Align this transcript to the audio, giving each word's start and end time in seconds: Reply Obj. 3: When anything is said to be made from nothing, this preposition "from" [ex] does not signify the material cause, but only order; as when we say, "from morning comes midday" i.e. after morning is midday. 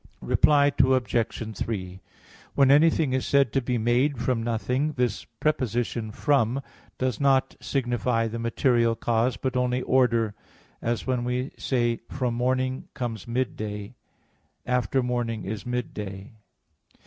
Reply 0.23 0.71
Obj. 0.83 1.57
3: 1.59 2.01
When 2.55 2.71
anything 2.71 3.13
is 3.13 3.23
said 3.23 3.53
to 3.53 3.61
be 3.61 3.77
made 3.77 4.17
from 4.17 4.41
nothing, 4.41 4.93
this 4.93 5.25
preposition 5.25 6.09
"from" 6.11 6.57
[ex] 6.57 6.63
does 6.97 7.19
not 7.19 7.55
signify 7.61 8.27
the 8.27 8.39
material 8.39 8.95
cause, 8.95 9.37
but 9.37 9.55
only 9.55 9.83
order; 9.83 10.33
as 10.81 11.05
when 11.05 11.23
we 11.23 11.51
say, 11.55 11.99
"from 12.09 12.33
morning 12.33 12.87
comes 12.95 13.27
midday" 13.27 13.75
i.e. 13.93 13.93
after 14.65 15.03
morning 15.03 15.45
is 15.45 15.67
midday. 15.67 16.33